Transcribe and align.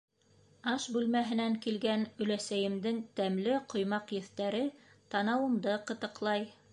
Аш 0.69 0.85
бүлмәһенән 0.95 1.57
килгән 1.65 2.05
өләсәйемдең 2.25 2.97
тәмле 3.19 3.59
ҡоймаҡ 3.75 4.15
еҫтәре 4.19 4.63
танауымды 5.15 5.77
ҡытыҡлай. 5.93 6.47